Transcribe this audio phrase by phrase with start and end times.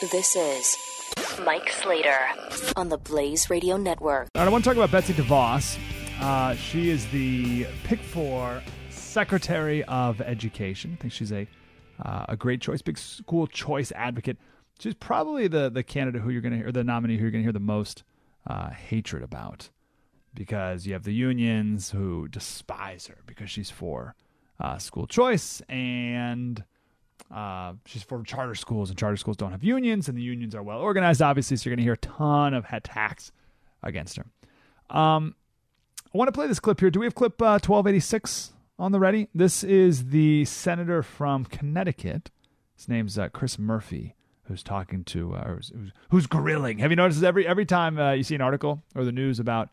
[0.00, 0.76] This is
[1.44, 2.16] Mike Slater
[2.76, 4.28] on the Blaze Radio Network.
[4.36, 5.76] All right, I want to talk about Betsy DeVos.
[6.20, 10.96] Uh, she is the pick for Secretary of Education.
[10.96, 11.48] I think she's a
[12.00, 14.38] uh, a great choice, big school choice advocate.
[14.78, 17.42] She's probably the the candidate who you're going to hear, the nominee who you're going
[17.42, 18.04] to hear the most
[18.46, 19.68] uh, hatred about,
[20.32, 24.14] because you have the unions who despise her because she's for
[24.60, 26.62] uh, school choice and
[27.30, 30.62] uh, she's for charter schools, and charter schools don't have unions, and the unions are
[30.62, 31.56] well organized, obviously.
[31.56, 33.32] So you're going to hear a ton of attacks
[33.82, 34.26] against her.
[34.90, 35.34] Um,
[36.14, 36.90] I want to play this clip here.
[36.90, 39.28] Do we have clip uh, 1286 on the ready?
[39.34, 42.30] This is the senator from Connecticut.
[42.76, 45.72] His name's uh, Chris Murphy, who's talking to, uh, who's,
[46.10, 46.78] who's, grilling.
[46.78, 49.68] Have you noticed every every time uh, you see an article or the news about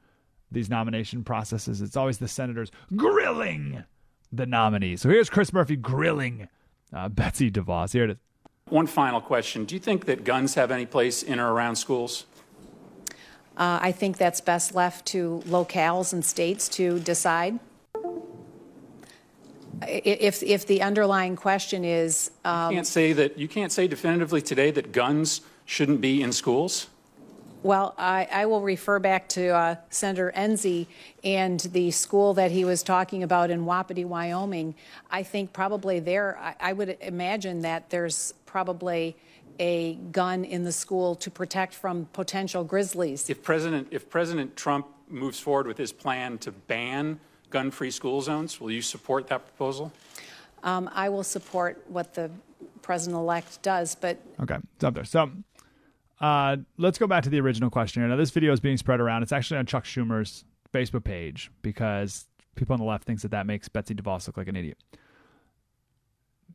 [0.52, 3.83] these nomination processes, it's always the senators grilling
[4.31, 5.02] the nominees.
[5.02, 6.49] So here's Chris Murphy grilling
[6.95, 7.93] uh, Betsy DeVos.
[7.93, 8.17] Here it is.
[8.69, 9.65] One final question.
[9.65, 12.25] Do you think that guns have any place in or around schools?
[13.57, 17.59] Uh, I think that's best left to locales and states to decide.
[19.87, 24.41] If, if the underlying question is, um, you can't say that you can't say definitively
[24.41, 26.87] today that guns shouldn't be in schools.
[27.66, 30.85] Well, I, I, will refer back to uh, Senator Enzi
[31.23, 34.75] and the school that he was talking about in Wapiti, Wyoming.
[35.09, 39.17] I think probably there, I, I would imagine that there's probably
[39.58, 43.31] a gun in the school to protect from potential grizzlies.
[43.31, 48.61] If President, if President Trump moves forward with his plan to ban gun-free school zones,
[48.61, 49.92] will you support that proposal?
[50.61, 52.30] Um, I will support what the
[52.83, 55.03] president-elect does, but okay, it's up there.
[55.03, 55.32] So
[56.20, 58.09] uh, let's go back to the original question here.
[58.09, 59.23] Now, this video is being spread around.
[59.23, 63.45] It's actually on Chuck Schumer's Facebook page because people on the left thinks that that
[63.45, 64.77] makes Betsy DeVos look like an idiot.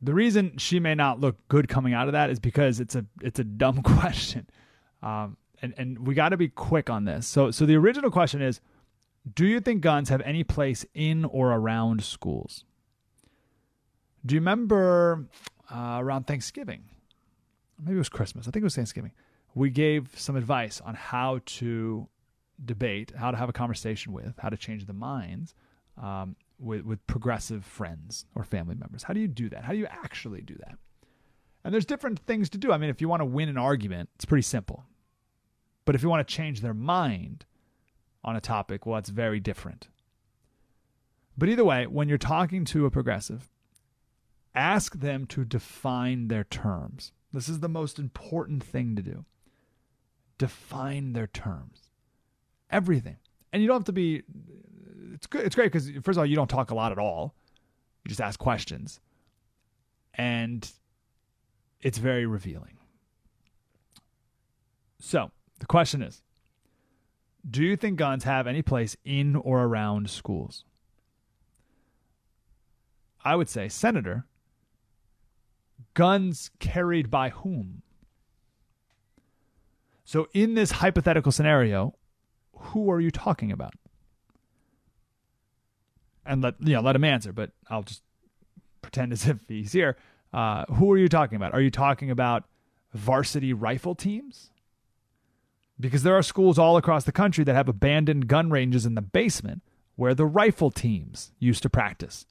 [0.01, 3.05] The reason she may not look good coming out of that is because it's a
[3.21, 4.47] it's a dumb question,
[5.03, 7.27] um, and and we got to be quick on this.
[7.27, 8.61] So so the original question is,
[9.35, 12.65] do you think guns have any place in or around schools?
[14.25, 15.27] Do you remember
[15.71, 16.85] uh, around Thanksgiving?
[17.79, 18.47] Maybe it was Christmas.
[18.47, 19.11] I think it was Thanksgiving
[19.53, 22.07] we gave some advice on how to
[22.63, 25.53] debate, how to have a conversation with, how to change the minds
[26.01, 29.03] um, with, with progressive friends or family members.
[29.03, 29.63] How do you do that?
[29.65, 30.77] How do you actually do that?
[31.63, 32.71] And there's different things to do.
[32.71, 34.85] I mean, if you want to win an argument, it's pretty simple.
[35.85, 37.45] But if you want to change their mind
[38.23, 39.87] on a topic, well, it's very different.
[41.37, 43.49] But either way, when you're talking to a progressive,
[44.53, 47.13] ask them to define their terms.
[47.33, 49.25] This is the most important thing to do
[50.41, 51.91] define their terms.
[52.71, 53.17] Everything.
[53.53, 54.23] And you don't have to be
[55.13, 57.35] it's good it's great because first of all you don't talk a lot at all.
[58.03, 58.99] You just ask questions.
[60.15, 60.67] And
[61.79, 62.79] it's very revealing.
[64.99, 65.29] So,
[65.59, 66.23] the question is
[67.47, 70.65] Do you think guns have any place in or around schools?
[73.23, 74.25] I would say, Senator,
[75.93, 77.83] guns carried by whom?
[80.11, 81.95] So, in this hypothetical scenario,
[82.51, 83.75] who are you talking about?
[86.25, 88.03] And let you know, let him answer, but I'll just
[88.81, 89.95] pretend as if he's here.
[90.33, 91.53] Uh, who are you talking about?
[91.53, 92.43] Are you talking about
[92.93, 94.49] varsity rifle teams?
[95.79, 99.01] Because there are schools all across the country that have abandoned gun ranges in the
[99.01, 99.61] basement
[99.95, 102.25] where the rifle teams used to practice.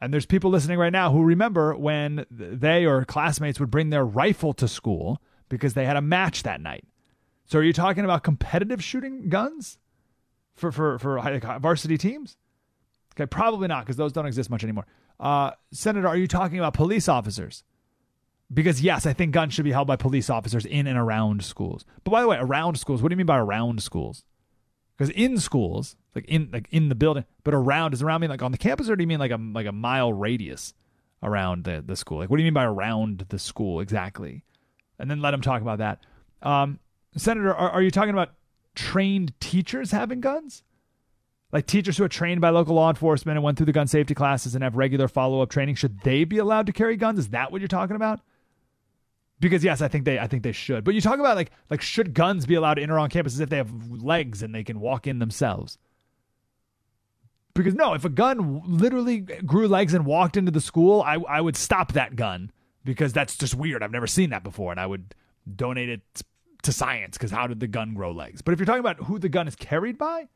[0.00, 4.06] And there's people listening right now who remember when they or classmates would bring their
[4.06, 5.20] rifle to school
[5.50, 6.86] because they had a match that night.
[7.46, 9.78] So are you talking about competitive shooting guns
[10.54, 11.20] for for for
[11.60, 12.36] varsity teams?
[13.14, 14.86] Okay, probably not because those don't exist much anymore.
[15.20, 17.62] Uh, Senator, are you talking about police officers?
[18.52, 21.84] Because yes, I think guns should be held by police officers in and around schools.
[22.02, 24.24] But by the way, around schools, what do you mean by around schools?
[24.96, 28.42] Because in schools, like in like in the building, but around is around mean like
[28.42, 30.74] on the campus, or do you mean like a like a mile radius
[31.22, 32.18] around the the school?
[32.18, 34.44] Like what do you mean by around the school exactly?
[34.98, 36.00] And then let them talk about that.
[36.42, 36.78] Um,
[37.16, 38.32] Senator, are, are you talking about
[38.74, 40.62] trained teachers having guns?
[41.52, 44.14] Like teachers who are trained by local law enforcement and went through the gun safety
[44.14, 47.20] classes and have regular follow up training, should they be allowed to carry guns?
[47.20, 48.20] Is that what you're talking about?
[49.38, 50.84] Because yes, I think they I think they should.
[50.84, 53.40] But you talk about like like should guns be allowed to enter on campus as
[53.40, 55.78] if they have legs and they can walk in themselves?
[57.52, 61.40] Because no, if a gun literally grew legs and walked into the school, I I
[61.40, 62.50] would stop that gun
[62.84, 63.82] because that's just weird.
[63.82, 65.14] I've never seen that before, and I would
[65.54, 66.22] donate it
[66.64, 68.42] to science because how did the gun grow legs?
[68.42, 70.28] But if you're talking about who the gun is carried by,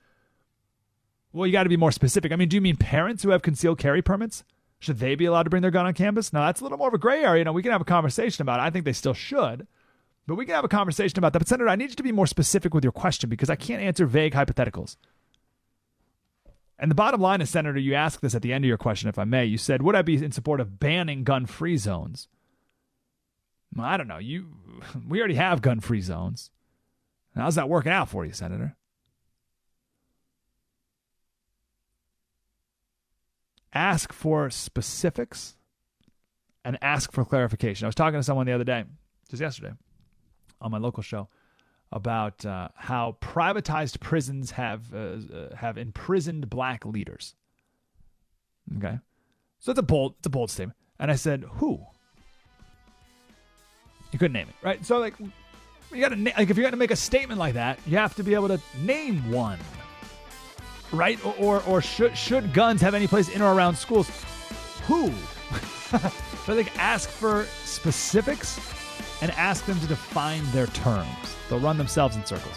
[1.32, 2.32] well, you got to be more specific.
[2.32, 4.44] I mean, do you mean parents who have concealed carry permits?
[4.80, 6.32] Should they be allowed to bring their gun on campus?
[6.32, 7.40] Now, that's a little more of a gray area.
[7.40, 8.62] You know, we can have a conversation about it.
[8.62, 9.66] I think they still should,
[10.26, 11.40] but we can have a conversation about that.
[11.40, 13.82] But, Senator, I need you to be more specific with your question because I can't
[13.82, 14.96] answer vague hypotheticals.
[16.78, 19.08] And the bottom line is, Senator, you asked this at the end of your question,
[19.08, 19.44] if I may.
[19.44, 22.28] You said, Would I be in support of banning gun free zones?
[23.78, 24.18] I don't know.
[24.18, 24.48] You,
[25.08, 26.50] we already have gun free zones.
[27.34, 28.76] How's that working out for you, Senator?
[33.78, 35.56] ask for specifics
[36.64, 37.84] and ask for clarification.
[37.84, 38.84] I was talking to someone the other day,
[39.30, 39.72] just yesterday,
[40.60, 41.28] on my local show,
[41.92, 47.34] about uh, how privatized prisons have uh, uh, have imprisoned black leaders.
[48.76, 48.98] Okay,
[49.58, 51.86] so it's a bold it's a bold statement, and I said who.
[54.12, 54.84] You couldn't name it, right?
[54.84, 57.96] So like, you got to like if you're to make a statement like that, you
[57.96, 59.58] have to be able to name one
[60.92, 61.24] right?
[61.24, 64.08] Or, or, or should, should guns have any place in or around schools?
[64.86, 65.08] Who?
[65.90, 68.58] so think ask for specifics
[69.22, 71.36] and ask them to define their terms.
[71.48, 72.56] They'll run themselves in circles.